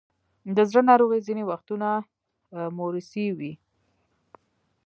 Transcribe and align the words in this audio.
د 0.55 0.57
زړه 0.69 0.81
ناروغۍ 0.89 1.19
ځینې 1.27 1.43
وختونه 1.51 1.87
موروثي 2.77 3.27
وي. 3.37 3.53